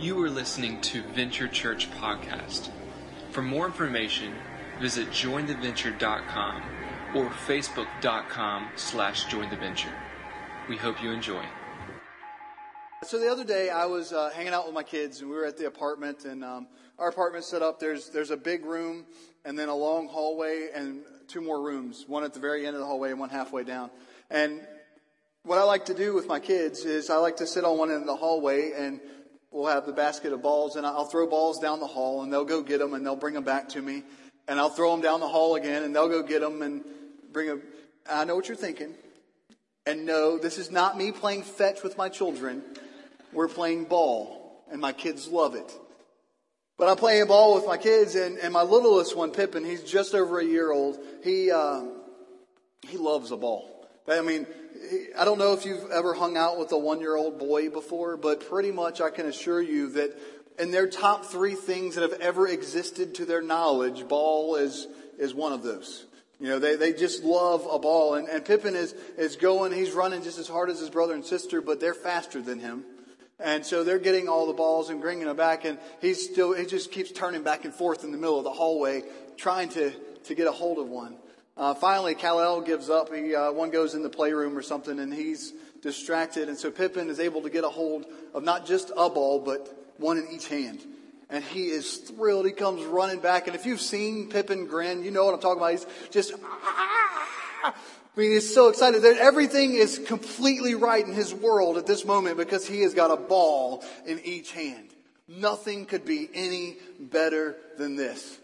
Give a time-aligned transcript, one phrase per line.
[0.00, 2.70] You are listening to Venture Church Podcast.
[3.32, 4.32] For more information,
[4.80, 6.62] visit jointheventure.com
[7.14, 9.92] or facebook.com slash jointheventure.
[10.70, 11.44] We hope you enjoy.
[13.02, 15.44] So the other day, I was uh, hanging out with my kids, and we were
[15.44, 17.78] at the apartment, and um, our apartment set up.
[17.78, 19.04] There's there's a big room,
[19.44, 22.06] and then a long hallway, and two more rooms.
[22.08, 23.90] One at the very end of the hallway, and one halfway down.
[24.30, 24.66] And
[25.42, 27.90] what I like to do with my kids is I like to sit on one
[27.90, 29.00] end of the hallway, and
[29.50, 32.44] we'll have the basket of balls, and I'll throw balls down the hall, and they'll
[32.44, 34.02] go get them, and they'll bring them back to me,
[34.48, 36.84] and I'll throw them down the hall again, and they'll go get them and
[37.32, 37.62] bring them.
[38.08, 38.94] I know what you're thinking,
[39.86, 42.62] and no, this is not me playing fetch with my children.
[43.32, 45.72] We're playing ball, and my kids love it.
[46.78, 50.14] But I'm playing ball with my kids, and, and my littlest one, Pippin, he's just
[50.14, 50.98] over a year old.
[51.22, 51.84] He uh,
[52.88, 53.86] he loves a ball.
[54.08, 54.46] I mean,
[55.18, 58.72] I don't know if you've ever hung out with a one-year-old boy before, but pretty
[58.72, 60.18] much I can assure you that
[60.58, 64.86] in their top three things that have ever existed to their knowledge, ball is
[65.20, 66.06] is one of those.
[66.40, 68.14] You know, they, they just love a ball.
[68.14, 71.24] And, and Pippin is, is going, he's running just as hard as his brother and
[71.24, 72.84] sister, but they're faster than him.
[73.38, 76.66] And so they're getting all the balls and bringing them back, and he's still, he
[76.66, 79.02] just keeps turning back and forth in the middle of the hallway,
[79.36, 79.90] trying to,
[80.24, 81.16] to get a hold of one.
[81.60, 83.14] Uh, finally, Kal-El gives up.
[83.14, 86.48] He, uh, one goes in the playroom or something, and he's distracted.
[86.48, 89.92] And so Pippin is able to get a hold of not just a ball, but
[89.98, 90.80] one in each hand.
[91.28, 92.46] And he is thrilled.
[92.46, 93.46] He comes running back.
[93.46, 95.72] And if you've seen Pippin grin, you know what I'm talking about.
[95.72, 97.74] He's just, ah!
[97.74, 97.74] I
[98.18, 102.38] mean, he's so excited that everything is completely right in his world at this moment
[102.38, 104.88] because he has got a ball in each hand.
[105.28, 108.39] Nothing could be any better than this.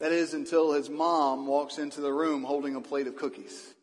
[0.00, 3.74] That is until his mom walks into the room holding a plate of cookies.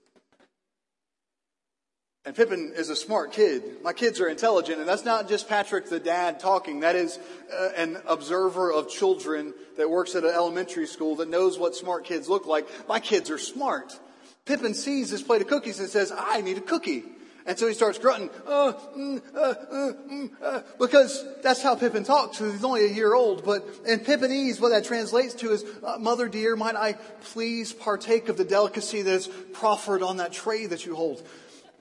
[2.26, 3.82] And Pippin is a smart kid.
[3.84, 6.80] My kids are intelligent, and that's not just Patrick the dad talking.
[6.80, 7.20] That is
[7.54, 12.06] uh, an observer of children that works at an elementary school that knows what smart
[12.06, 12.66] kids look like.
[12.88, 14.00] My kids are smart.
[14.46, 17.04] Pippin sees this plate of cookies and says, I need a cookie.
[17.46, 22.06] And so he starts grunting, uh, mm, uh, uh, mm, uh, because that's how Pippin
[22.06, 22.40] talks.
[22.40, 26.30] He's only a year old, but in Pippinese, what that translates to is, uh, "Mother
[26.30, 30.86] dear, might I please partake of the delicacy that is proffered on that tray that
[30.86, 31.22] you hold?"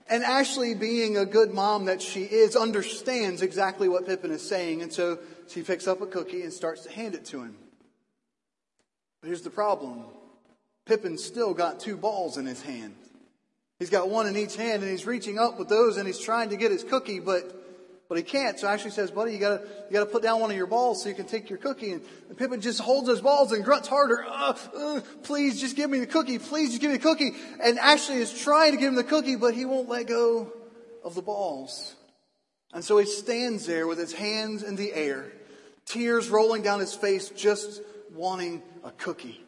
[0.08, 4.82] And Ashley, being a good mom that she is, understands exactly what Pippin is saying,
[4.82, 7.56] and so she picks up a cookie and starts to hand it to him.
[9.20, 10.06] But here's the problem:
[10.86, 12.96] Pippin's still got two balls in his hand.
[13.78, 16.50] He's got one in each hand and he's reaching up with those and he's trying
[16.50, 17.62] to get his cookie, but
[18.12, 18.58] but he can't.
[18.58, 21.08] So Ashley says, buddy, you gotta, you gotta put down one of your balls so
[21.08, 21.92] you can take your cookie.
[21.92, 24.22] And, and Pippin just holds his balls and grunts harder.
[24.28, 26.38] Uh, uh, please just give me the cookie.
[26.38, 27.32] Please just give me the cookie.
[27.64, 30.52] And Ashley is trying to give him the cookie, but he won't let go
[31.02, 31.94] of the balls.
[32.74, 35.32] And so he stands there with his hands in the air,
[35.86, 37.80] tears rolling down his face, just
[38.12, 39.42] wanting a cookie.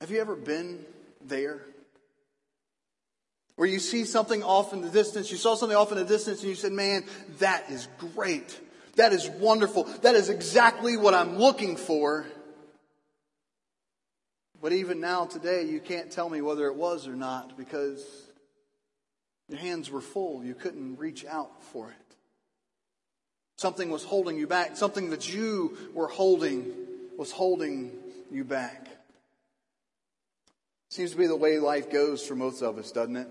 [0.00, 0.84] Have you ever been
[1.24, 1.62] there?
[3.56, 6.40] Where you see something off in the distance, you saw something off in the distance
[6.40, 7.04] and you said, man,
[7.40, 8.58] that is great.
[8.96, 9.84] That is wonderful.
[10.02, 12.26] That is exactly what I'm looking for.
[14.60, 18.04] But even now, today, you can't tell me whether it was or not because
[19.48, 20.44] your hands were full.
[20.44, 22.16] You couldn't reach out for it.
[23.56, 24.76] Something was holding you back.
[24.76, 26.72] Something that you were holding
[27.16, 27.92] was holding
[28.30, 28.86] you back.
[30.88, 33.28] Seems to be the way life goes for most of us, doesn't it?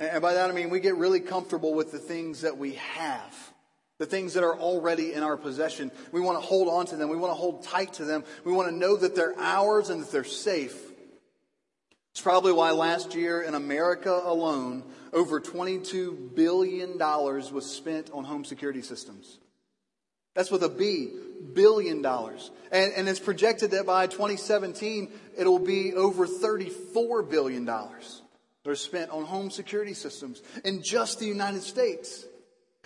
[0.00, 3.34] And by that I mean we get really comfortable with the things that we have.
[3.98, 5.90] The things that are already in our possession.
[6.12, 7.08] We want to hold on to them.
[7.08, 8.24] We want to hold tight to them.
[8.44, 10.76] We want to know that they're ours and that they're safe.
[12.12, 18.44] It's probably why last year in America alone, over $22 billion was spent on home
[18.44, 19.38] security systems.
[20.38, 21.08] That's with a B,
[21.52, 22.52] billion dollars.
[22.70, 27.90] And, and it's projected that by 2017, it'll be over $34 billion that
[28.64, 32.24] are spent on home security systems in just the United States.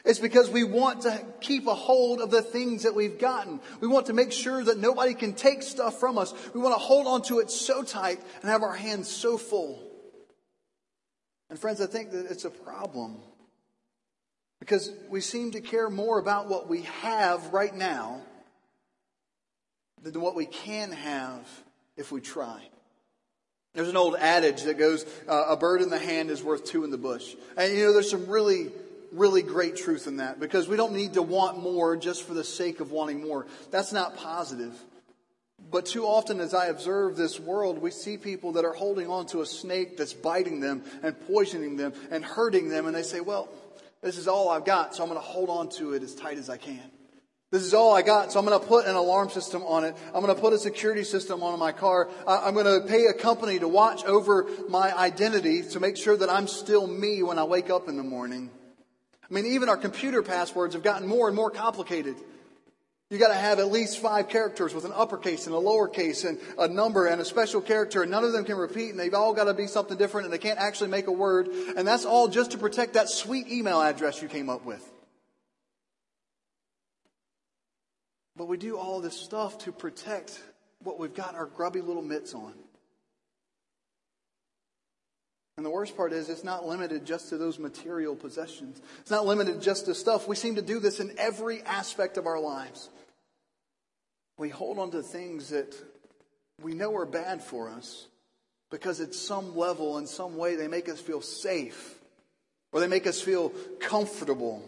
[0.02, 3.60] It's because we want to keep a hold of the things that we've gotten.
[3.82, 6.32] We want to make sure that nobody can take stuff from us.
[6.54, 9.78] We want to hold on to it so tight and have our hands so full.
[11.50, 13.20] And friends, I think that it's a problem
[14.62, 18.20] because we seem to care more about what we have right now
[20.04, 21.44] than what we can have
[21.96, 22.62] if we try.
[23.74, 26.84] There's an old adage that goes, uh, a bird in the hand is worth two
[26.84, 27.34] in the bush.
[27.56, 28.70] And you know, there's some really,
[29.10, 32.44] really great truth in that because we don't need to want more just for the
[32.44, 33.48] sake of wanting more.
[33.72, 34.80] That's not positive.
[35.72, 39.26] But too often, as I observe this world, we see people that are holding on
[39.26, 43.20] to a snake that's biting them and poisoning them and hurting them, and they say,
[43.20, 43.48] well,
[44.02, 46.36] This is all I've got, so I'm going to hold on to it as tight
[46.36, 46.82] as I can.
[47.52, 49.94] This is all I got, so I'm going to put an alarm system on it.
[50.12, 52.08] I'm going to put a security system on my car.
[52.26, 56.30] I'm going to pay a company to watch over my identity to make sure that
[56.30, 58.50] I'm still me when I wake up in the morning.
[59.30, 62.16] I mean, even our computer passwords have gotten more and more complicated.
[63.12, 66.38] You got to have at least five characters with an uppercase and a lowercase and
[66.58, 69.34] a number and a special character, and none of them can repeat, and they've all
[69.34, 72.26] got to be something different, and they can't actually make a word, and that's all
[72.26, 74.82] just to protect that sweet email address you came up with.
[78.34, 80.40] But we do all this stuff to protect
[80.82, 82.54] what we've got our grubby little mitts on.
[85.58, 88.80] And the worst part is, it's not limited just to those material possessions.
[89.00, 90.26] It's not limited just to stuff.
[90.26, 92.88] We seem to do this in every aspect of our lives
[94.38, 95.74] we hold on to things that
[96.60, 98.06] we know are bad for us
[98.70, 101.98] because at some level, in some way, they make us feel safe
[102.72, 103.50] or they make us feel
[103.80, 104.62] comfortable.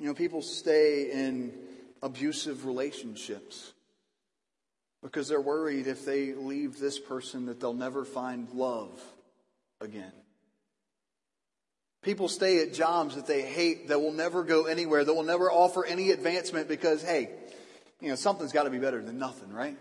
[0.00, 1.52] You know, people stay in
[2.02, 3.72] abusive relationships
[5.02, 9.00] because they're worried if they leave this person that they'll never find love
[9.80, 10.12] again.
[12.02, 15.50] People stay at jobs that they hate that will never go anywhere, that will never
[15.50, 17.30] offer any advancement because, hey,
[18.00, 19.76] you know, something's got to be better than nothing, right?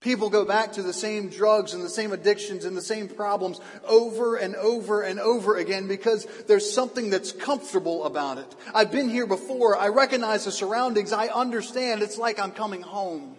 [0.00, 3.60] People go back to the same drugs and the same addictions and the same problems
[3.86, 8.56] over and over and over again because there's something that's comfortable about it.
[8.74, 9.76] I've been here before.
[9.76, 11.12] I recognize the surroundings.
[11.12, 12.02] I understand.
[12.02, 13.36] It's like I'm coming home.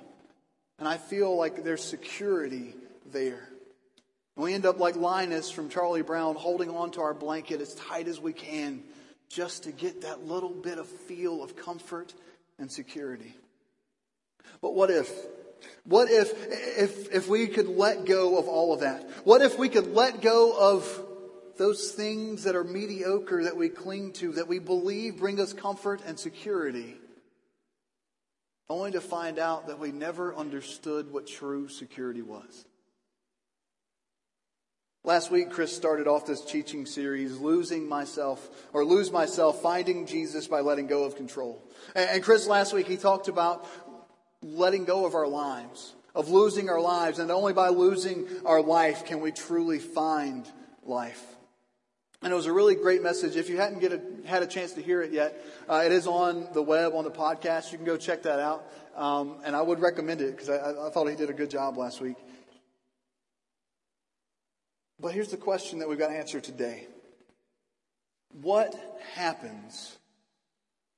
[0.77, 2.75] And I feel like there's security
[3.11, 3.49] there.
[4.35, 7.73] And we end up like Linus from Charlie Brown, holding on to our blanket as
[7.73, 8.83] tight as we can
[9.29, 12.13] just to get that little bit of feel of comfort
[12.61, 13.35] and security.
[14.61, 15.11] But what if?
[15.83, 16.31] What if,
[16.79, 19.07] if, if we could let go of all of that?
[19.25, 21.07] What if we could let go of
[21.57, 26.01] those things that are mediocre that we cling to, that we believe bring us comfort
[26.05, 26.95] and security,
[28.69, 32.65] only to find out that we never understood what true security was?
[35.03, 40.47] Last week, Chris started off this teaching series, Losing Myself, or Lose Myself, Finding Jesus
[40.47, 41.59] by Letting Go of Control.
[41.95, 43.67] And Chris, last week, he talked about
[44.43, 49.03] letting go of our lives, of losing our lives, and only by losing our life
[49.03, 50.47] can we truly find
[50.83, 51.25] life.
[52.21, 53.35] And it was a really great message.
[53.35, 56.05] If you hadn't get a, had a chance to hear it yet, uh, it is
[56.05, 57.71] on the web, on the podcast.
[57.71, 58.71] You can go check that out.
[58.95, 61.75] Um, and I would recommend it because I, I thought he did a good job
[61.75, 62.17] last week.
[65.01, 66.87] But here's the question that we've got to answer today
[68.41, 68.75] What
[69.15, 69.97] happens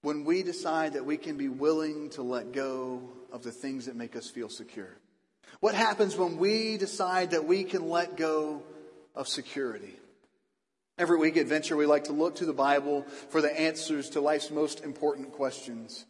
[0.02, 3.02] when we decide that we can be willing to let go
[3.32, 4.98] of the things that make us feel secure?
[5.62, 8.64] What happens when we decide that we can let go
[9.16, 9.96] of security?
[10.98, 14.22] Every week at Venture, we like to look to the Bible for the answers to
[14.22, 16.06] life's most important questions.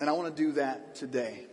[0.00, 1.46] And I want to do that today.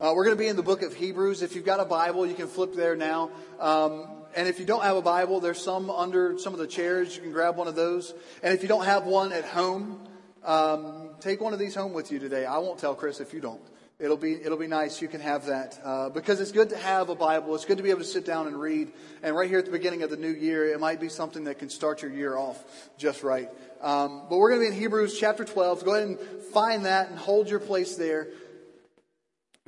[0.00, 1.42] Uh, we're going to be in the book of Hebrews.
[1.42, 3.30] If you've got a Bible, you can flip there now.
[3.58, 7.16] Um, and if you don't have a Bible, there's some under some of the chairs.
[7.16, 8.14] You can grab one of those.
[8.42, 10.00] And if you don't have one at home,
[10.44, 12.44] um, take one of these home with you today.
[12.44, 13.60] I won't tell Chris if you don't.
[13.98, 15.02] It'll be it'll be nice.
[15.02, 17.56] You can have that uh, because it's good to have a Bible.
[17.56, 18.92] It's good to be able to sit down and read.
[19.24, 21.58] And right here at the beginning of the new year, it might be something that
[21.58, 22.62] can start your year off
[22.96, 23.48] just right.
[23.80, 25.80] Um, but we're going to be in Hebrews chapter 12.
[25.80, 26.18] So go ahead and
[26.52, 28.28] find that and hold your place there.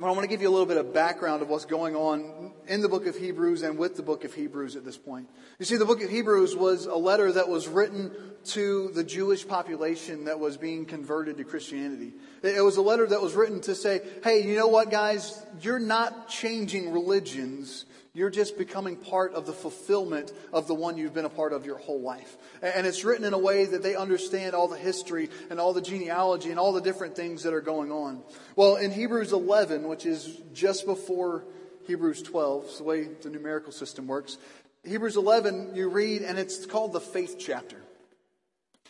[0.01, 2.53] But I want to give you a little bit of background of what's going on
[2.67, 5.29] in the book of Hebrews and with the book of Hebrews at this point.
[5.59, 8.11] You see, the book of Hebrews was a letter that was written
[8.45, 12.13] to the Jewish population that was being converted to Christianity.
[12.41, 15.45] It was a letter that was written to say, hey, you know what, guys?
[15.61, 17.85] You're not changing religions.
[18.13, 21.65] You're just becoming part of the fulfillment of the one you've been a part of
[21.65, 22.35] your whole life.
[22.61, 25.81] And it's written in a way that they understand all the history and all the
[25.81, 28.21] genealogy and all the different things that are going on.
[28.57, 31.45] Well, in Hebrews 11, which is just before
[31.87, 34.37] Hebrews 12, it's the way the numerical system works.
[34.83, 37.77] Hebrews 11, you read, and it's called the faith chapter.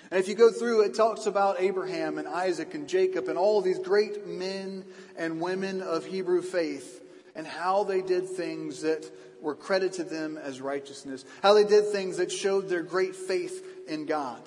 [0.09, 3.61] And if you go through, it talks about Abraham and Isaac and Jacob and all
[3.61, 4.83] these great men
[5.15, 7.00] and women of Hebrew faith
[7.35, 9.09] and how they did things that
[9.41, 13.65] were credited to them as righteousness, how they did things that showed their great faith
[13.87, 14.41] in God.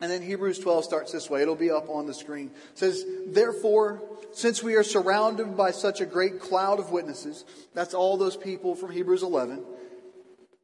[0.00, 1.40] And then Hebrews 12 starts this way.
[1.40, 2.50] It'll be up on the screen.
[2.72, 4.02] It says, Therefore,
[4.32, 8.74] since we are surrounded by such a great cloud of witnesses, that's all those people
[8.74, 9.64] from Hebrews 11,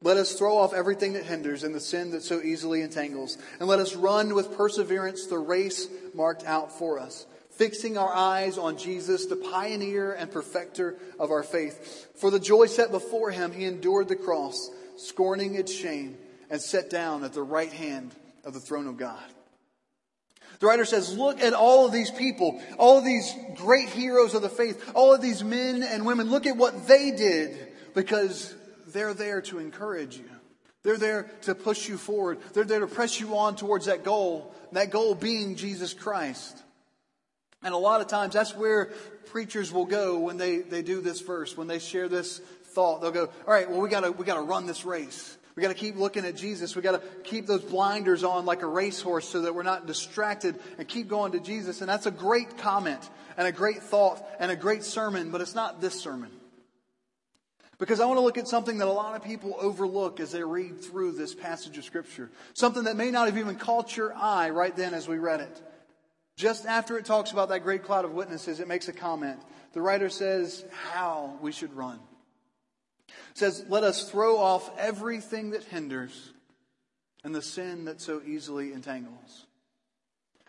[0.03, 3.69] let us throw off everything that hinders and the sin that so easily entangles, and
[3.69, 8.77] let us run with perseverance the race marked out for us fixing our eyes on
[8.79, 12.09] Jesus, the pioneer and perfecter of our faith.
[12.17, 16.17] For the joy set before him, he endured the cross, scorning its shame,
[16.51, 19.23] and sat down at the right hand of the throne of God.
[20.61, 24.43] The writer says, look at all of these people, all of these great heroes of
[24.43, 26.31] the faith, all of these men and women.
[26.31, 28.55] Look at what they did because
[28.89, 30.31] they're there to encourage you.
[30.85, 32.39] They're there to push you forward.
[32.53, 36.63] They're there to press you on towards that goal, that goal being Jesus Christ.
[37.63, 38.87] And a lot of times that's where
[39.27, 43.01] preachers will go when they, they do this verse, when they share this thought.
[43.01, 45.37] They'll go, all right, well, we gotta, we gotta run this race.
[45.55, 46.75] We gotta keep looking at Jesus.
[46.75, 50.89] We gotta keep those blinders on like a racehorse so that we're not distracted and
[50.89, 51.81] keep going to Jesus.
[51.81, 55.55] And that's a great comment and a great thought and a great sermon, but it's
[55.55, 56.31] not this sermon.
[57.79, 60.45] Because I want to look at something that a lot of people overlook as they
[60.45, 62.31] read through this passage of Scripture.
[62.55, 65.63] Something that may not have even caught your eye right then as we read it.
[66.37, 69.41] Just after it talks about that great cloud of witnesses, it makes a comment.
[69.73, 72.01] The writer says how we should run.
[73.09, 76.33] It says, Let us throw off everything that hinders
[77.25, 79.47] and the sin that so easily entangles.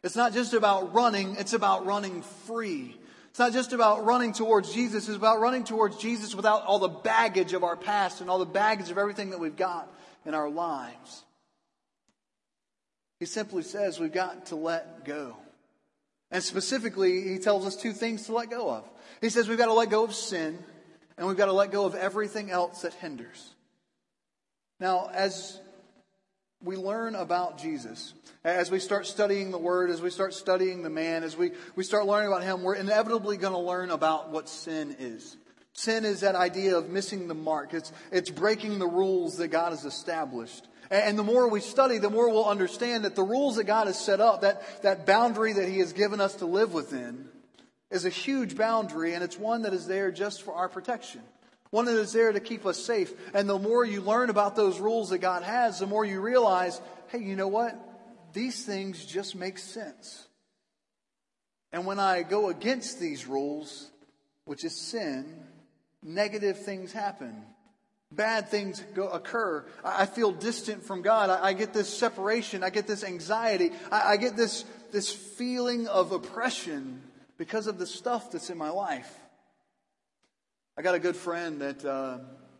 [0.04, 2.98] It's not just about running, it's about running free.
[3.30, 6.88] It's not just about running towards Jesus, it's about running towards Jesus without all the
[6.88, 9.92] baggage of our past and all the baggage of everything that we've got
[10.26, 11.24] in our lives.
[13.20, 15.38] He simply says we've got to let go.
[16.34, 18.90] And specifically, he tells us two things to let go of.
[19.22, 20.58] He says we've got to let go of sin,
[21.16, 23.54] and we've got to let go of everything else that hinders.
[24.80, 25.60] Now, as
[26.60, 30.90] we learn about Jesus, as we start studying the Word, as we start studying the
[30.90, 34.50] man, as we, we start learning about Him, we're inevitably going to learn about what
[34.50, 35.38] sin is.
[35.74, 37.76] Sin is that idea of missing the mark.
[37.76, 40.68] It's, it's breaking the rules that God has established.
[40.94, 44.00] And the more we study, the more we'll understand that the rules that God has
[44.00, 47.30] set up, that, that boundary that He has given us to live within,
[47.90, 51.22] is a huge boundary, and it's one that is there just for our protection.
[51.72, 53.12] One that is there to keep us safe.
[53.34, 56.80] And the more you learn about those rules that God has, the more you realize,
[57.08, 57.76] hey, you know what?
[58.34, 60.28] These things just make sense.
[61.72, 63.90] And when I go against these rules,
[64.46, 65.44] which is sin,
[66.04, 67.44] negative things happen
[68.16, 69.66] bad things go, occur.
[69.84, 71.30] I, I, feel distant from God.
[71.30, 72.64] I, I, get this separation.
[72.64, 73.72] I get this anxiety.
[73.92, 77.02] I, I, get this, this feeling of oppression
[77.38, 79.12] because of the stuff that's in my life.
[80.78, 82.20] I got a good friend that uh,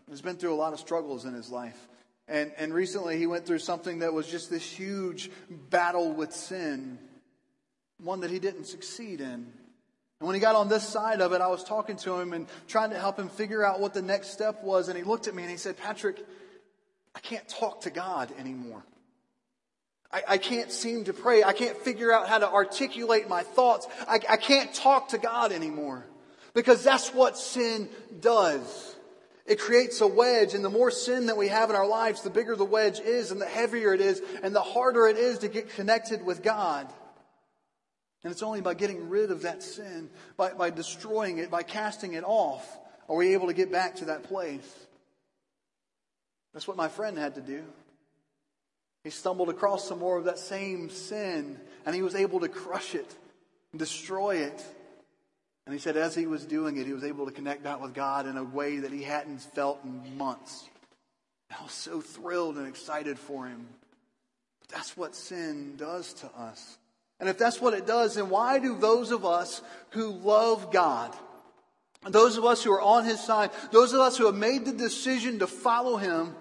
[0.10, 1.88] has been through a lot of struggles in his life.
[2.28, 7.00] And, and recently he went through something that was just this huge battle with sin,
[8.00, 9.52] one that he didn't succeed in.
[10.24, 12.48] And when he got on this side of it, I was talking to him and
[12.70, 14.88] trying to help him figure out what the next step was.
[14.88, 16.26] And he looked at me and he said, Patrick,
[17.14, 18.86] I can't talk to God anymore.
[20.14, 21.44] I, I can't seem to pray.
[21.44, 23.86] I can't figure out how to articulate my thoughts.
[24.08, 26.06] I, I can't talk to God anymore.
[26.54, 27.90] Because that's what sin
[28.22, 28.96] does.
[29.46, 32.30] It creates a wedge, and the more sin that we have in our lives, the
[32.30, 35.50] bigger the wedge is, and the heavier it is, and the harder it is to
[35.50, 36.88] get connected with God.
[38.24, 42.14] And it's only by getting rid of that sin, by, by destroying it, by casting
[42.14, 44.80] it off, are we able to get back to that place.
[46.54, 47.64] That's what my friend had to do.
[49.04, 52.96] He stumbled across some more of that same sin, and he was able to crush
[52.96, 53.14] it
[53.76, 54.64] destroy it.
[55.66, 57.94] And he said, as he was doing it, he was able to connect back with
[57.94, 60.68] God in a way that he hadn't felt in months.
[61.58, 63.68] I was so thrilled and excited for him.
[64.60, 66.78] But that's what sin does to us.
[67.24, 69.62] And if that's what it does, then why do those of us
[69.92, 71.16] who love God,
[72.06, 74.74] those of us who are on His side, those of us who have made the
[74.74, 76.36] decision to follow Him,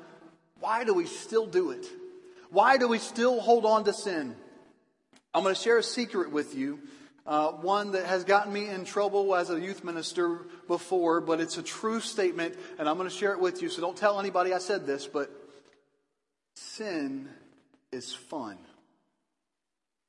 [0.58, 1.86] why do we still do it?
[2.50, 4.34] Why do we still hold on to sin?
[5.32, 6.80] I'm going to share a secret with you.
[7.24, 11.58] Uh, one that has gotten me in trouble as a youth minister before, but it's
[11.58, 13.68] a true statement, and I'm going to share it with you.
[13.68, 15.30] So don't tell anybody I said this, but
[16.56, 17.28] sin
[17.92, 18.58] is fun.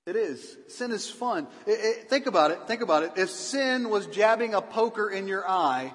[0.06, 0.58] It is.
[0.68, 1.48] Sin is fun.
[1.66, 2.68] It, it, think about it.
[2.68, 3.14] Think about it.
[3.16, 5.94] If sin was jabbing a poker in your eye,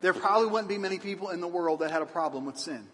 [0.00, 2.86] there probably wouldn't be many people in the world that had a problem with sin.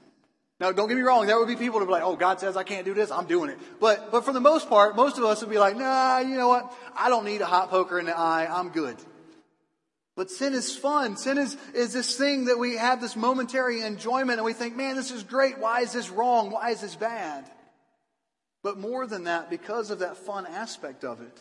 [0.61, 1.27] Now, don't get me wrong.
[1.27, 3.11] There would be people to be like, "Oh, God says I can't do this.
[3.11, 5.77] I'm doing it." But, but for the most part, most of us would be like,
[5.77, 6.73] "Nah, you know what?
[6.97, 8.49] I don't need a hot poker in the eye.
[8.51, 8.97] I'm good."
[10.19, 11.17] But sin is fun.
[11.17, 14.97] Sin is, is this thing that we have this momentary enjoyment and we think, man,
[14.97, 15.59] this is great.
[15.59, 16.51] Why is this wrong?
[16.51, 17.49] Why is this bad?
[18.63, 21.41] But more than that, because of that fun aspect of it,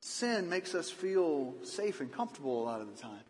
[0.00, 3.20] sin makes us feel safe and comfortable a lot of the time.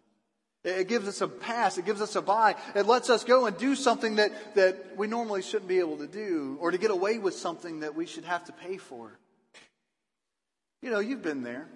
[0.64, 1.76] It gives us a pass.
[1.76, 2.56] It gives us a buy.
[2.74, 6.06] It lets us go and do something that, that we normally shouldn't be able to
[6.06, 9.12] do or to get away with something that we should have to pay for.
[10.80, 11.68] You know, you've been there.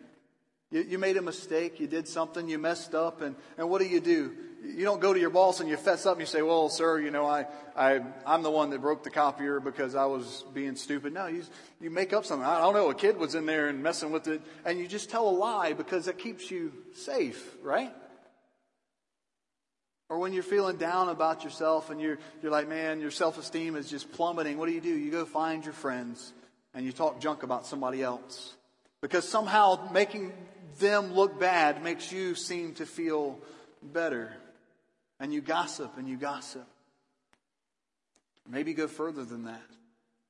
[0.70, 3.88] You, you made a mistake, you did something, you messed up, and, and what do
[3.88, 4.34] you do?
[4.62, 7.00] You don't go to your boss and you fess up and you say, well, sir,
[7.00, 7.46] you know, I,
[7.76, 11.14] I, I'm the one that broke the copier because I was being stupid.
[11.14, 11.44] No, you,
[11.80, 12.46] you make up something.
[12.46, 15.10] I don't know, a kid was in there and messing with it, and you just
[15.10, 17.94] tell a lie because it keeps you safe, right?
[20.10, 23.76] Or when you're feeling down about yourself and you're, you're like, man, your self esteem
[23.76, 24.94] is just plummeting, what do you do?
[24.94, 26.32] You go find your friends
[26.74, 28.54] and you talk junk about somebody else.
[29.00, 30.32] Because somehow making
[30.78, 33.38] them look bad makes you seem to feel
[33.82, 34.32] better.
[35.20, 36.66] And you gossip and you gossip.
[38.48, 39.62] Maybe go further than that.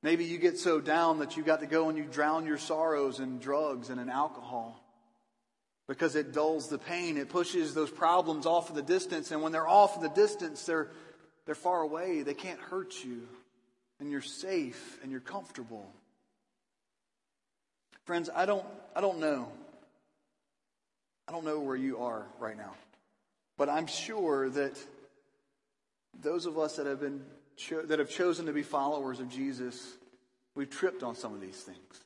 [0.01, 3.19] Maybe you get so down that you got to go and you drown your sorrows
[3.19, 4.81] in drugs and in alcohol
[5.87, 7.17] because it dulls the pain.
[7.17, 9.31] It pushes those problems off in the distance.
[9.31, 10.91] And when they're off in the distance, they're,
[11.45, 12.21] they're far away.
[12.21, 13.27] They can't hurt you.
[13.99, 15.91] And you're safe and you're comfortable.
[18.05, 18.65] Friends, I don't,
[18.95, 19.51] I don't know.
[21.29, 22.73] I don't know where you are right now.
[23.55, 24.75] But I'm sure that
[26.23, 27.23] those of us that have been
[27.55, 29.93] cho- that have chosen to be followers of Jesus,
[30.55, 32.03] we've tripped on some of these things.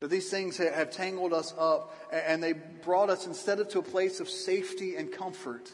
[0.00, 3.82] That these things have tangled us up and they brought us instead of to a
[3.82, 5.70] place of safety and comfort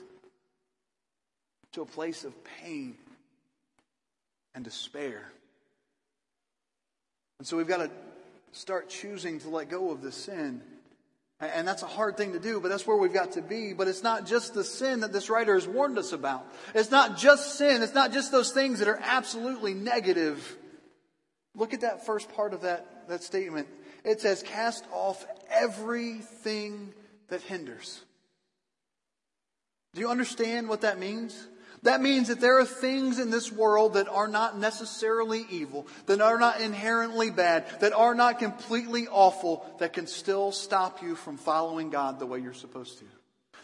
[1.75, 2.97] to a place of pain
[4.57, 5.31] and despair.
[7.39, 7.91] And so we've got to
[8.51, 10.63] start choosing to let go of the sin.
[11.39, 13.75] And that's a hard thing to do, but that's where we've got to be.
[13.75, 16.47] But it's not just the sin that this writer has warned us about.
[16.75, 17.83] It's not just sin.
[17.83, 20.57] It's not just those things that are absolutely negative.
[21.55, 23.69] Look at that first part of that, that statement.
[24.03, 26.95] It says, cast off everything
[27.29, 28.01] that hinders.
[29.93, 31.49] Do you understand what that means?
[31.87, 36.21] That means that there are things in this world that are not necessarily evil, that
[36.21, 41.37] are not inherently bad, that are not completely awful, that can still stop you from
[41.37, 43.05] following God the way you're supposed to.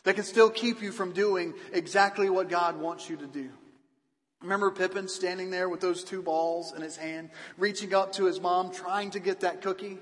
[0.05, 3.50] That can still keep you from doing exactly what God wants you to do.
[4.41, 8.41] Remember Pippin standing there with those two balls in his hand, reaching up to his
[8.41, 9.99] mom, trying to get that cookie?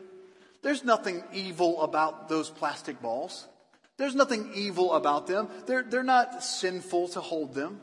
[0.61, 3.49] There's nothing evil about those plastic balls.
[3.97, 5.49] There's nothing evil about them.
[5.65, 7.81] They're, they're not sinful to hold them.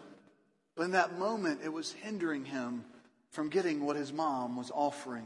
[0.77, 2.85] But in that moment, it was hindering him
[3.31, 5.25] from getting what his mom was offering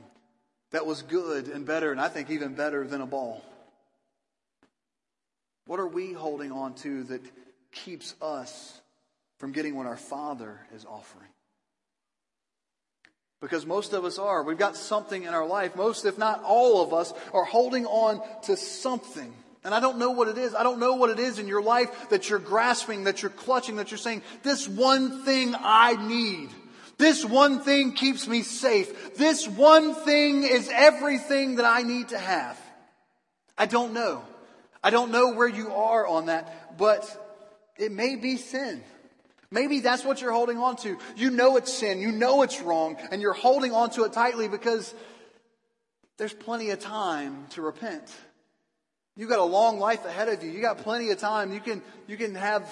[0.71, 3.43] that was good and better, and I think even better than a ball.
[5.65, 7.21] What are we holding on to that
[7.71, 8.79] keeps us
[9.37, 11.27] from getting what our Father is offering?
[13.41, 14.43] Because most of us are.
[14.43, 15.75] We've got something in our life.
[15.75, 20.11] Most, if not all of us, are holding on to something and I don't know
[20.11, 20.55] what it is.
[20.55, 23.75] I don't know what it is in your life that you're grasping, that you're clutching,
[23.75, 26.49] that you're saying, this one thing I need.
[26.97, 29.15] This one thing keeps me safe.
[29.15, 32.59] This one thing is everything that I need to have.
[33.57, 34.23] I don't know.
[34.83, 37.05] I don't know where you are on that, but
[37.77, 38.83] it may be sin.
[39.51, 40.97] Maybe that's what you're holding on to.
[41.17, 42.01] You know it's sin.
[42.01, 44.93] You know it's wrong, and you're holding on to it tightly because
[46.17, 48.11] there's plenty of time to repent.
[49.21, 50.49] You've got a long life ahead of you.
[50.49, 51.53] You got plenty of time.
[51.53, 52.67] You can, you can have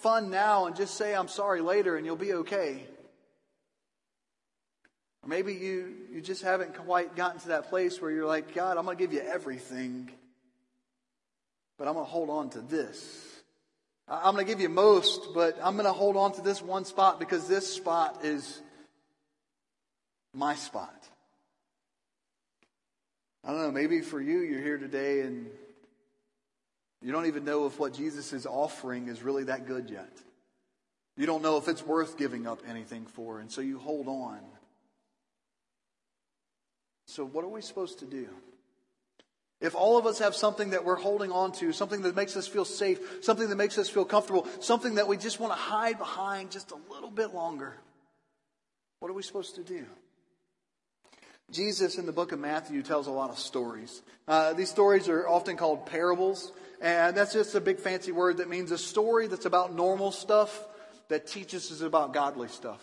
[0.00, 2.86] fun now and just say, I'm sorry later, and you'll be okay.
[5.22, 8.78] Or maybe you, you just haven't quite gotten to that place where you're like, God,
[8.78, 10.10] I'm going to give you everything,
[11.76, 13.42] but I'm going to hold on to this.
[14.08, 16.86] I'm going to give you most, but I'm going to hold on to this one
[16.86, 18.62] spot because this spot is
[20.32, 20.96] my spot.
[23.44, 25.50] I don't know, maybe for you, you're here today and
[27.02, 30.10] you don't even know if what Jesus is offering is really that good yet.
[31.16, 34.40] You don't know if it's worth giving up anything for, and so you hold on.
[37.06, 38.28] So, what are we supposed to do?
[39.60, 42.46] If all of us have something that we're holding on to, something that makes us
[42.46, 45.98] feel safe, something that makes us feel comfortable, something that we just want to hide
[45.98, 47.74] behind just a little bit longer,
[49.00, 49.84] what are we supposed to do?
[51.50, 54.02] Jesus in the book of Matthew tells a lot of stories.
[54.28, 56.52] Uh, these stories are often called parables.
[56.80, 60.66] And that's just a big fancy word that means a story that's about normal stuff
[61.08, 62.80] that teaches us about godly stuff.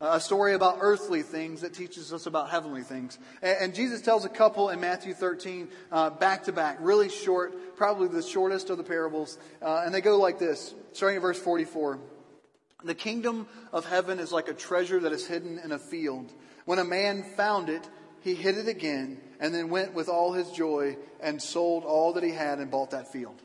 [0.00, 3.18] A story about earthly things that teaches us about heavenly things.
[3.40, 8.08] And, Jesus tells a couple in Matthew 13, uh, back to back, really short, probably
[8.08, 9.38] the shortest of the parables.
[9.60, 12.00] Uh, and they go like this, starting at verse 44.
[12.84, 16.32] The kingdom of heaven is like a treasure that is hidden in a field.
[16.64, 17.88] When a man found it,
[18.22, 22.22] he hid it again and then went with all his joy and sold all that
[22.22, 23.40] he had and bought that field.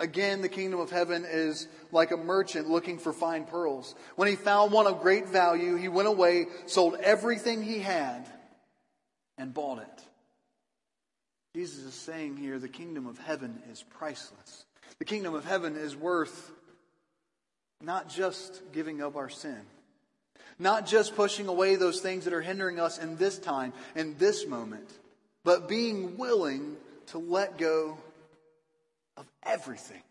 [0.00, 3.94] Again, the kingdom of heaven is like a merchant looking for fine pearls.
[4.16, 8.28] When he found one of great value, he went away, sold everything he had,
[9.38, 10.02] and bought it.
[11.54, 14.64] Jesus is saying here the kingdom of heaven is priceless.
[14.98, 16.50] The kingdom of heaven is worth
[17.80, 19.60] not just giving up our sin,
[20.58, 24.46] not just pushing away those things that are hindering us in this time, in this
[24.46, 24.90] moment,
[25.44, 27.98] but being willing to let go
[29.16, 30.02] of everything.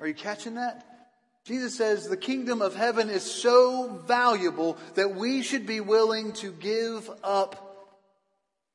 [0.00, 0.86] Are you catching that?
[1.44, 6.52] Jesus says the kingdom of heaven is so valuable that we should be willing to
[6.52, 7.88] give up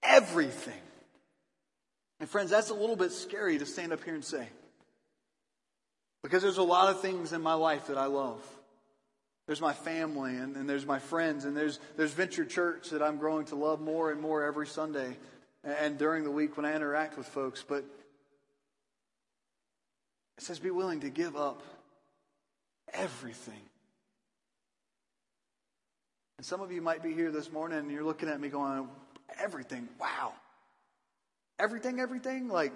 [0.03, 0.73] everything.
[2.19, 4.47] And friends, that's a little bit scary to stand up here and say.
[6.23, 8.41] Because there's a lot of things in my life that I love.
[9.47, 13.17] There's my family and, and there's my friends and there's, there's Venture Church that I'm
[13.17, 15.17] growing to love more and more every Sunday
[15.63, 17.63] and, and during the week when I interact with folks.
[17.67, 17.85] But
[20.37, 21.61] it says be willing to give up
[22.93, 23.61] everything.
[26.37, 28.89] And some of you might be here this morning and you're looking at me going,
[29.39, 29.87] everything.
[29.99, 30.33] Wow.
[31.59, 32.49] Everything, everything?
[32.49, 32.73] Like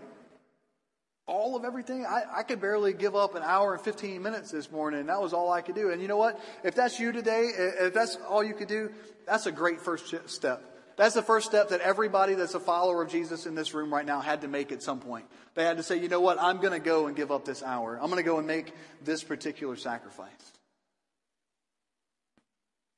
[1.30, 2.06] all of everything?
[2.06, 5.06] I, I could barely give up an hour and 15 minutes this morning.
[5.06, 5.92] That was all I could do.
[5.92, 6.42] And you know what?
[6.64, 8.92] If that's you today, if that's all you could do,
[9.28, 10.64] that's a great first step.
[10.98, 14.06] That's the first step that everybody that's a follower of Jesus in this room right
[14.06, 15.26] now had to make at some point.
[15.56, 16.42] They had to say, you know what?
[16.42, 17.98] I'm going to go and give up this hour.
[18.02, 18.74] I'm going to go and make
[19.06, 20.28] this particular sacrifice.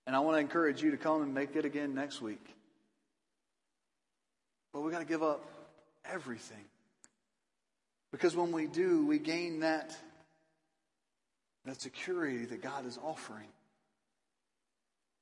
[0.08, 2.44] And I want to encourage you to come and make it again next week.
[4.74, 5.46] But we got to give up
[6.04, 6.66] everything.
[8.12, 9.96] Because when we do, we gain that,
[11.66, 13.48] that security that God is offering.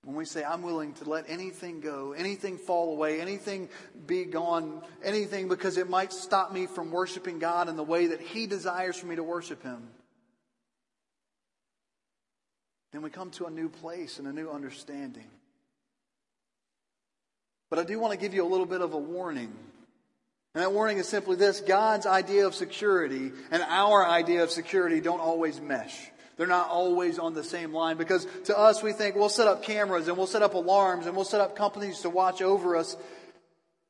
[0.04, 3.69] When we say, I'm willing to let anything go, anything fall away, anything
[4.08, 8.21] be gone, anything because it might stop me from worshiping God in the way that
[8.21, 9.89] He desires for me to worship Him,
[12.91, 15.28] then we come to a new place and a new understanding.
[17.69, 19.54] But I do want to give you a little bit of a warning.
[20.53, 24.99] And that warning is simply this God's idea of security and our idea of security
[24.99, 26.09] don't always mesh.
[26.38, 29.62] They're not always on the same line because to us we think we'll set up
[29.62, 32.95] cameras and we'll set up alarms and we'll set up companies to watch over us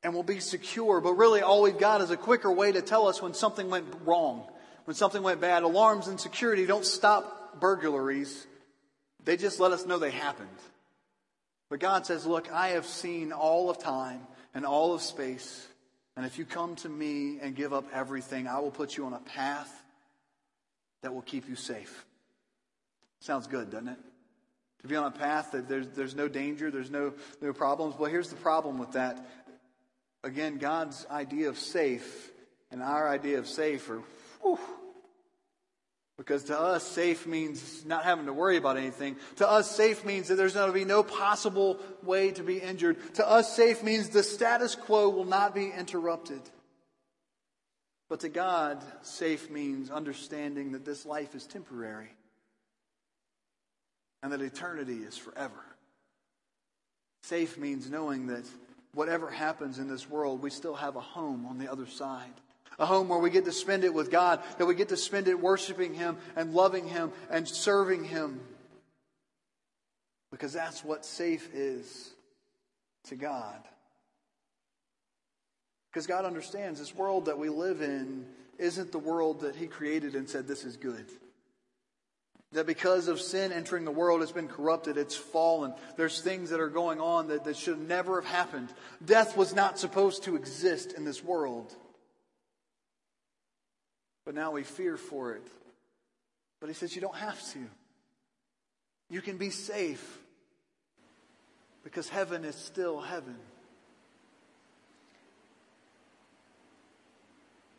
[0.03, 0.99] and we'll be secure.
[0.99, 3.85] But really all we've got is a quicker way to tell us when something went
[4.03, 4.47] wrong,
[4.85, 5.63] when something went bad.
[5.63, 8.47] Alarms and security don't stop burglaries.
[9.23, 10.49] They just let us know they happened.
[11.69, 14.21] But God says, Look, I have seen all of time
[14.53, 15.67] and all of space.
[16.15, 19.13] And if you come to me and give up everything, I will put you on
[19.13, 19.71] a path
[21.01, 22.05] that will keep you safe.
[23.21, 23.99] Sounds good, doesn't it?
[24.81, 27.95] To be on a path that there's, there's no danger, there's no, no problems.
[27.97, 29.25] Well, here's the problem with that.
[30.23, 32.31] Again, God's idea of safe
[32.71, 34.01] and our idea of safe are,
[34.41, 34.59] whew,
[36.19, 39.15] because to us, safe means not having to worry about anything.
[39.37, 42.97] To us, safe means that there's going to be no possible way to be injured.
[43.15, 46.41] To us, safe means the status quo will not be interrupted.
[48.09, 52.09] But to God, safe means understanding that this life is temporary
[54.21, 55.63] and that eternity is forever.
[57.23, 58.43] Safe means knowing that
[58.93, 62.33] whatever happens in this world, we still have a home on the other side
[62.79, 65.27] a home where we get to spend it with God, that we get to spend
[65.27, 68.39] it worshiping Him and loving Him and serving Him.
[70.31, 72.11] Because that's what safe is
[73.05, 73.59] to God.
[75.91, 78.25] Because God understands this world that we live in
[78.57, 81.05] isn't the world that He created and said, This is good.
[82.53, 85.73] That because of sin entering the world, it's been corrupted, it's fallen.
[85.97, 88.73] There's things that are going on that, that should never have happened.
[89.05, 91.75] Death was not supposed to exist in this world
[94.29, 95.41] but now we fear for it.
[96.61, 97.59] But he says, You don't have to.
[99.09, 100.19] You can be safe
[101.83, 103.37] because heaven is still heaven.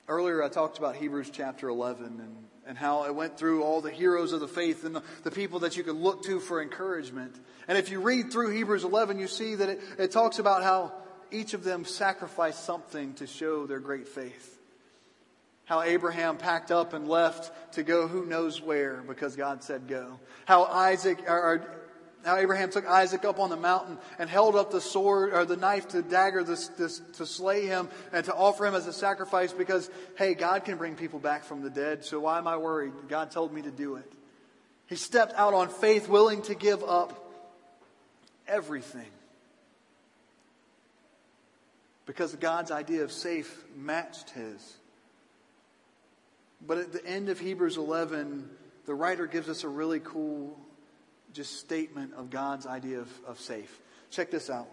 [0.08, 2.36] Earlier, I talked about Hebrews chapter 11 and,
[2.66, 5.60] and how it went through all the heroes of the faith and the, the people
[5.60, 7.36] that you could look to for encouragement.
[7.68, 10.94] And if you read through Hebrews 11, you see that it, it talks about how
[11.30, 14.59] each of them sacrificed something to show their great faith
[15.70, 20.18] how Abraham packed up and left to go who knows where because God said go.
[20.44, 21.62] How Isaac, or,
[22.24, 25.56] how Abraham took Isaac up on the mountain and held up the sword or the
[25.56, 29.52] knife to dagger this, this, to slay him and to offer him as a sacrifice
[29.52, 32.92] because, hey, God can bring people back from the dead, so why am I worried?
[33.08, 34.12] God told me to do it.
[34.88, 37.32] He stepped out on faith, willing to give up
[38.48, 39.06] everything.
[42.06, 44.79] Because God's idea of safe matched his.
[46.66, 48.48] But at the end of Hebrews 11,
[48.86, 50.58] the writer gives us a really cool
[51.32, 53.80] just statement of God's idea of, of safe.
[54.10, 54.68] Check this out.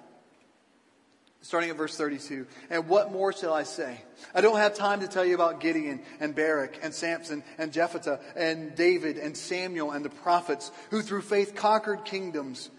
[1.42, 2.48] Starting at verse 32.
[2.70, 4.02] And what more shall I say?
[4.34, 8.20] I don't have time to tell you about Gideon and Barak and Samson and Jephthah
[8.36, 12.72] and David and Samuel and the prophets who through faith conquered kingdoms,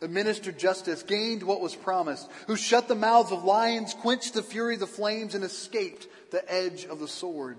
[0.00, 4.74] administered justice, gained what was promised, who shut the mouths of lions, quenched the fury
[4.74, 7.58] of the flames, and escaped the edge of the sword,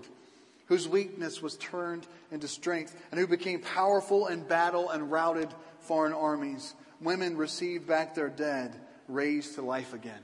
[0.68, 5.48] whose weakness was turned into strength, and who became powerful in battle and routed
[5.80, 6.74] foreign armies.
[7.00, 8.74] Women received back their dead,
[9.08, 10.20] raised to life again.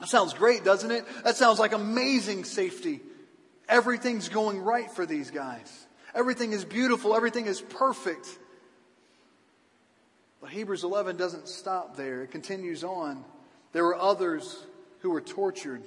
[0.00, 1.04] That sounds great, doesn't it?
[1.24, 3.00] That sounds like amazing safety.
[3.68, 5.86] Everything's going right for these guys.
[6.14, 7.14] Everything is beautiful.
[7.14, 8.26] Everything is perfect.
[10.40, 12.22] But Hebrews 11 doesn't stop there.
[12.22, 13.24] It continues on.
[13.72, 14.62] There were others
[15.00, 15.82] who were tortured,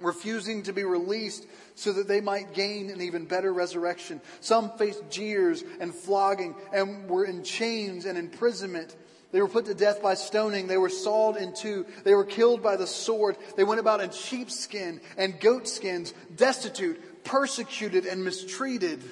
[0.00, 4.20] refusing to be released so that they might gain an even better resurrection.
[4.40, 8.94] Some faced jeers and flogging and were in chains and imprisonment.
[9.32, 10.66] They were put to death by stoning.
[10.66, 11.86] They were sawed in two.
[12.04, 13.36] They were killed by the sword.
[13.56, 19.02] They went about in sheepskin and goatskins, destitute, persecuted, and mistreated.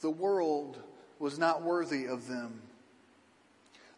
[0.00, 0.78] The world
[1.18, 2.62] was not worthy of them.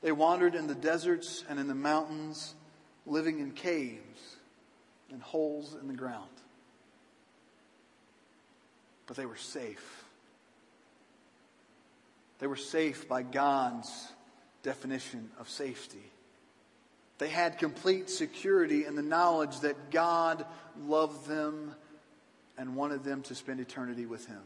[0.03, 2.55] They wandered in the deserts and in the mountains,
[3.05, 4.38] living in caves
[5.11, 6.31] and holes in the ground.
[9.07, 10.05] But they were safe.
[12.38, 13.90] They were safe by God's
[14.62, 16.03] definition of safety.
[17.18, 20.46] They had complete security in the knowledge that God
[20.87, 21.75] loved them
[22.57, 24.40] and wanted them to spend eternity with Him.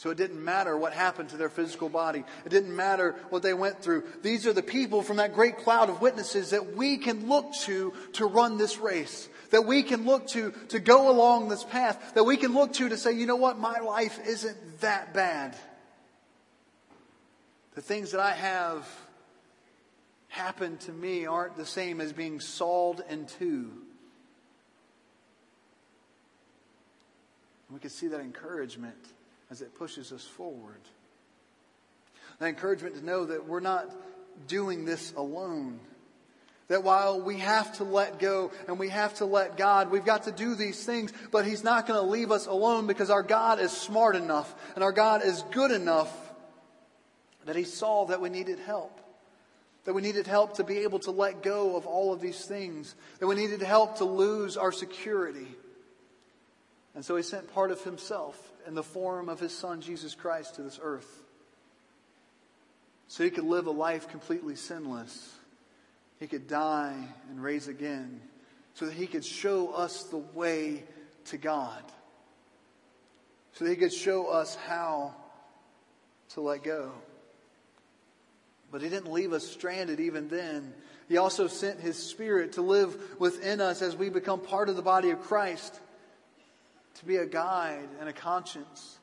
[0.00, 2.24] So it didn't matter what happened to their physical body.
[2.46, 4.04] It didn't matter what they went through.
[4.22, 7.92] These are the people from that great cloud of witnesses that we can look to
[8.14, 9.28] to run this race.
[9.50, 12.14] That we can look to to go along this path.
[12.14, 15.54] That we can look to to say, you know what, my life isn't that bad.
[17.74, 18.88] The things that I have
[20.28, 23.70] happen to me aren't the same as being sawed in two.
[27.70, 28.96] We can see that encouragement
[29.50, 30.80] as it pushes us forward.
[32.38, 33.90] The encouragement to know that we're not
[34.46, 35.80] doing this alone.
[36.68, 40.24] That while we have to let go and we have to let God, we've got
[40.24, 43.60] to do these things, but He's not going to leave us alone because our God
[43.60, 46.10] is smart enough and our God is good enough
[47.46, 49.00] that he saw that we needed help.
[49.84, 52.94] That we needed help to be able to let go of all of these things.
[53.18, 55.48] That we needed help to lose our security.
[56.94, 60.56] And so he sent part of himself in the form of his son, Jesus Christ,
[60.56, 61.22] to this earth.
[63.08, 65.34] So he could live a life completely sinless.
[66.18, 66.96] He could die
[67.30, 68.20] and raise again.
[68.74, 70.84] So that he could show us the way
[71.26, 71.82] to God.
[73.52, 75.14] So that he could show us how
[76.30, 76.92] to let go.
[78.70, 80.72] But He didn't leave us stranded even then.
[81.08, 84.82] He also sent His Spirit to live within us as we become part of the
[84.82, 85.78] body of Christ,
[87.00, 88.98] to be a guide and a conscience,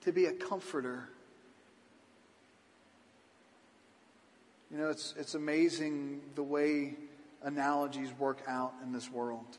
[0.00, 1.08] to be a comforter.
[4.70, 6.94] You know, it's, it's amazing the way
[7.42, 9.58] analogies work out in this world.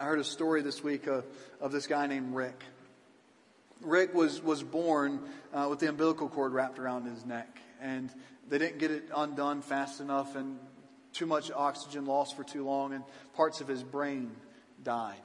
[0.00, 1.24] I heard a story this week of,
[1.60, 2.64] of this guy named Rick.
[3.82, 5.20] Rick was, was born
[5.52, 8.10] uh, with the umbilical cord wrapped around his neck and
[8.48, 10.58] they didn't get it undone fast enough, and
[11.12, 13.02] too much oxygen lost for too long, and
[13.34, 14.30] parts of his brain
[14.82, 15.20] died.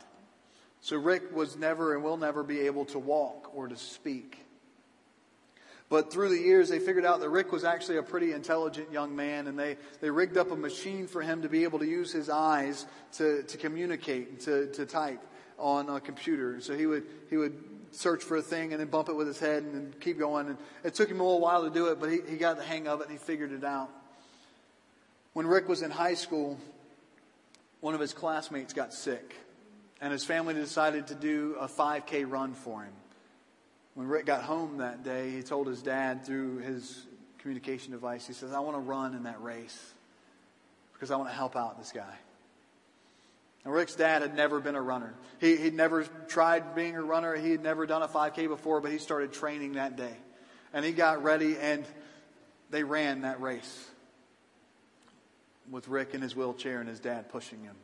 [0.81, 4.39] So Rick was never and will never be able to walk or to speak.
[5.89, 9.15] But through the years, they figured out that Rick was actually a pretty intelligent young
[9.15, 12.11] man, and they, they rigged up a machine for him to be able to use
[12.11, 15.25] his eyes to, to communicate, and to, to type
[15.57, 16.59] on a computer.
[16.59, 17.57] So he would, he would
[17.91, 20.47] search for a thing and then bump it with his head and then keep going.
[20.47, 22.63] And it took him a little while to do it, but he, he got the
[22.63, 23.89] hang of it and he figured it out.
[25.33, 26.57] When Rick was in high school,
[27.79, 29.35] one of his classmates got sick,
[30.01, 32.93] and his family decided to do a 5K run for him.
[33.95, 37.05] When Rick got home that day, he told his dad through his
[37.39, 39.93] communication device, he says, I want to run in that race
[40.93, 42.13] because I want to help out this guy.
[43.63, 45.13] And Rick's dad had never been a runner.
[45.39, 47.35] He, he'd never tried being a runner.
[47.35, 50.15] He had never done a 5K before, but he started training that day.
[50.73, 51.85] And he got ready and
[52.69, 53.87] they ran that race
[55.71, 57.75] with Rick in his wheelchair and his dad pushing him.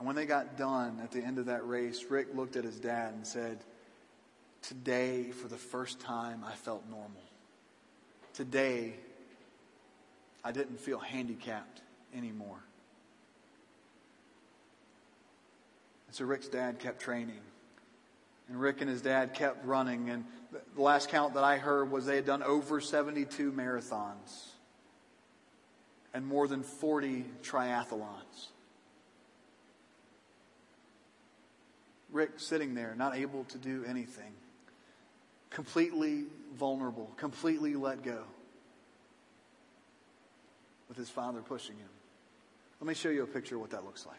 [0.00, 2.80] And when they got done at the end of that race, Rick looked at his
[2.80, 3.58] dad and said,
[4.62, 7.20] Today, for the first time, I felt normal.
[8.32, 8.94] Today,
[10.42, 11.82] I didn't feel handicapped
[12.16, 12.64] anymore.
[16.06, 17.42] And so Rick's dad kept training.
[18.48, 20.08] And Rick and his dad kept running.
[20.08, 20.24] And
[20.76, 24.46] the last count that I heard was they had done over 72 marathons.
[26.14, 28.48] and more than 40 triathlons.
[32.12, 34.32] Rick sitting there, not able to do anything,
[35.50, 36.24] completely
[36.56, 38.24] vulnerable, completely let go,
[40.88, 41.88] with his father pushing him.
[42.80, 44.16] Let me show you a picture of what that looks like.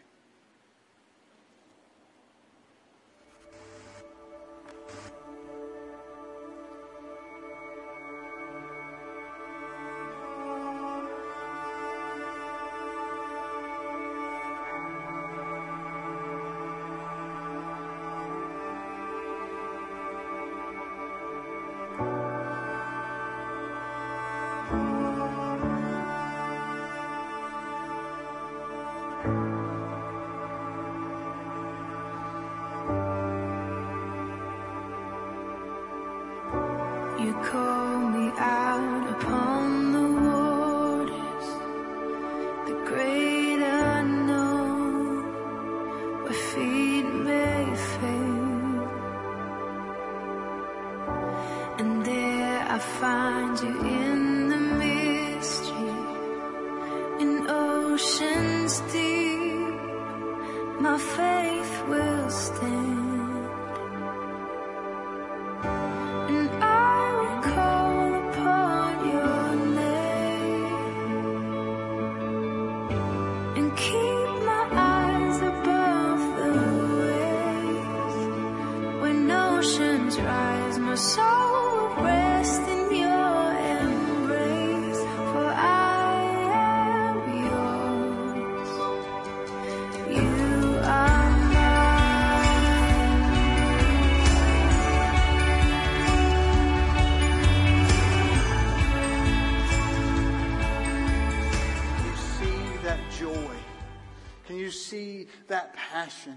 [106.02, 106.36] Passion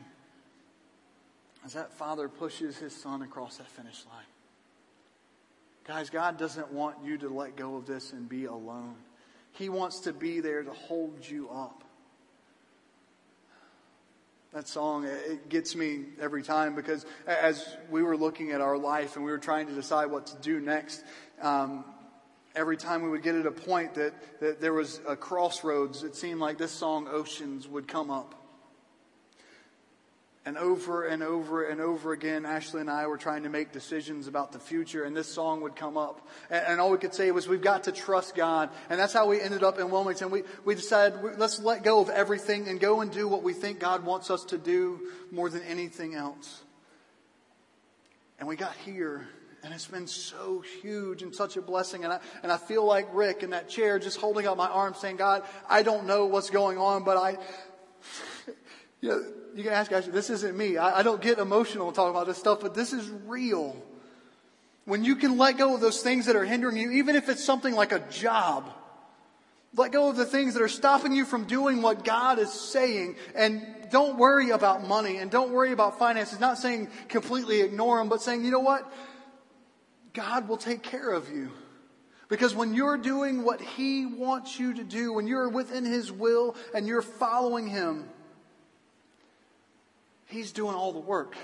[1.65, 4.25] as that father pushes his son across that finish line?
[5.87, 8.95] Guys, God doesn't want you to let go of this and be alone.
[9.53, 11.83] He wants to be there to hold you up.
[14.53, 19.15] That song, it gets me every time because as we were looking at our life
[19.15, 21.03] and we were trying to decide what to do next,
[21.41, 21.83] um,
[22.55, 26.15] every time we would get at a point that, that there was a crossroads, it
[26.15, 28.44] seemed like this song, Oceans, would come up.
[30.47, 34.27] And over and over and over again, Ashley and I were trying to make decisions
[34.27, 36.27] about the future, and this song would come up.
[36.51, 38.69] And, and all we could say was, we've got to trust God.
[38.91, 40.29] And that's how we ended up in Wilmington.
[40.29, 43.79] We, we decided, let's let go of everything and go and do what we think
[43.79, 44.99] God wants us to do
[45.31, 46.61] more than anything else.
[48.37, 49.27] And we got here,
[49.63, 52.03] and it's been so huge and such a blessing.
[52.03, 54.93] And I, and I feel like Rick in that chair, just holding up my arm,
[54.93, 57.37] saying, God, I don't know what's going on, but I,
[59.01, 59.23] you know,
[59.55, 60.75] you can ask Ashley, this isn't me.
[60.75, 63.81] I, I don't get emotional talking about this stuff, but this is real.
[64.83, 67.43] When you can let go of those things that are hindering you, even if it's
[67.43, 68.69] something like a job,
[69.73, 73.15] let go of the things that are stopping you from doing what God is saying.
[73.33, 76.37] And don't worry about money and don't worry about finances.
[76.39, 78.91] Not saying completely ignore them, but saying, you know what?
[80.13, 81.49] God will take care of you.
[82.27, 86.55] Because when you're doing what He wants you to do, when you're within His will
[86.73, 88.09] and you're following Him,
[90.27, 91.35] He's doing all the work.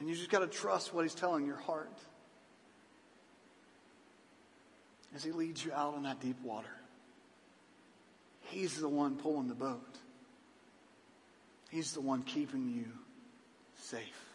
[0.00, 1.98] And you just got to trust what He's telling your heart
[5.14, 6.68] as He leads you out on that deep water.
[8.42, 9.96] He's the one pulling the boat,
[11.70, 12.86] He's the one keeping you
[13.76, 14.27] safe.